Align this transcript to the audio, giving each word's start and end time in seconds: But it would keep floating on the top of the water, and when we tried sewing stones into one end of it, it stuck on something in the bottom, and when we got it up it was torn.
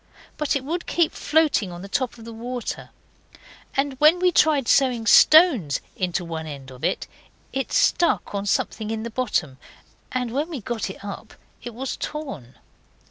But 0.35 0.55
it 0.55 0.63
would 0.63 0.87
keep 0.87 1.11
floating 1.11 1.71
on 1.71 1.83
the 1.83 1.87
top 1.87 2.17
of 2.17 2.25
the 2.25 2.33
water, 2.33 2.89
and 3.77 3.93
when 3.99 4.17
we 4.19 4.31
tried 4.31 4.67
sewing 4.67 5.05
stones 5.05 5.79
into 5.95 6.25
one 6.25 6.47
end 6.47 6.71
of 6.71 6.83
it, 6.83 7.05
it 7.53 7.71
stuck 7.71 8.33
on 8.33 8.47
something 8.47 8.89
in 8.89 9.03
the 9.03 9.11
bottom, 9.11 9.59
and 10.11 10.31
when 10.31 10.49
we 10.49 10.59
got 10.59 10.89
it 10.89 11.05
up 11.05 11.35
it 11.61 11.75
was 11.75 11.97
torn. 11.97 12.55